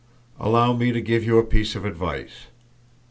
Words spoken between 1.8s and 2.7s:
advice.